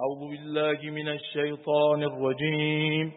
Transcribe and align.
أعوذ 0.00 0.28
بالله 0.28 0.78
من 0.90 1.08
الشيطان 1.08 2.02
الرجيم. 2.02 3.12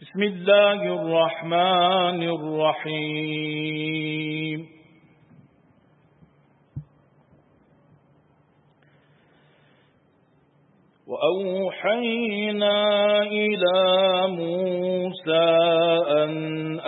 بسم 0.00 0.22
الله 0.22 0.82
الرحمن 0.82 2.22
الرحيم. 2.36 3.48
وأوحينا 11.06 12.78
إلى 13.22 13.80
موسى 14.28 15.48
أن 16.22 16.80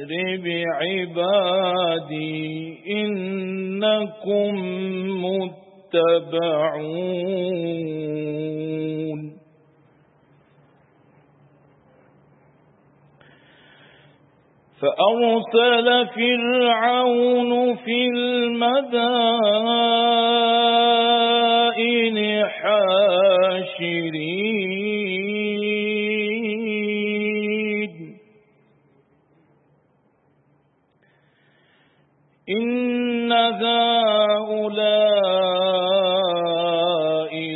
أسر 0.00 0.12
بعبادي 0.44 2.40
إنكم 2.90 4.54
متبعون. 5.24 6.80
فأرسل 14.80 15.88
فرعون 16.06 17.52
في 17.76 18.08
المدائن 18.08 20.09
إن 32.50 33.32
هؤلاء 33.32 34.00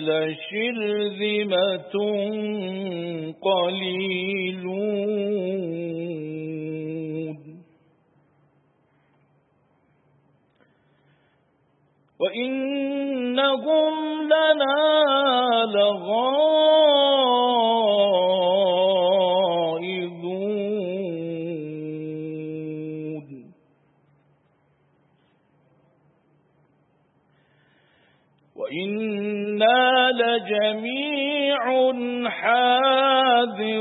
لشرذمة 0.08 1.94
قليلون 3.42 4.94
وإنهم 12.20 13.94
لنا 14.22 14.76
لغائظون 15.74 16.73
وإنا 28.56 30.10
لجميع 30.10 31.62
حاذرون 32.30 33.74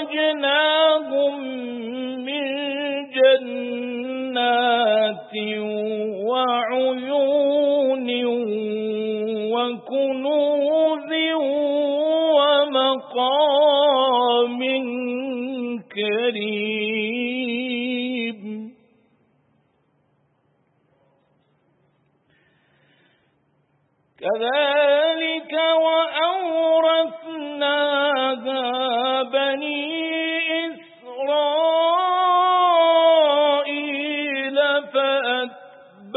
فأخرجناهم 0.00 1.34
من 2.24 2.44
جنات 3.10 4.40
وعيون 6.26 7.49
كريم 16.30 17.60
كذلك 24.20 25.52
وأورثناها 25.86 26.82
بني 29.22 29.90
إسرائيل 30.66 31.38
فأتبعوهم 34.92 36.14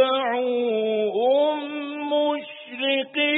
مشرقين. 2.14 3.33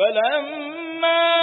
فلما 0.00 1.39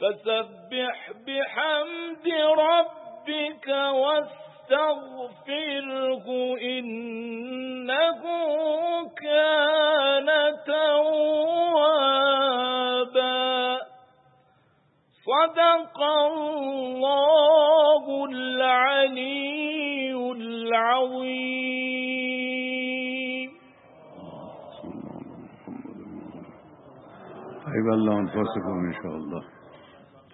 فسبح 0.00 0.98
بحمد 1.26 2.26
ربك 2.68 3.68
واستغفره 4.02 4.66
إنه 6.62 8.22
كان 9.22 10.28
توابا. 10.66 12.06
صدق 15.26 15.98
الله 16.02 18.04
العلي 18.30 20.12
العظيم. 20.36 21.76
طيب 27.66 27.86
الله 27.92 28.14
أنفسكم 28.18 28.74
إن 28.88 28.94
شاء 29.02 29.16
الله. 29.16 29.42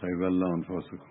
طيب 0.03 0.23
الله 0.23 0.55
أنفسكم 0.55 1.07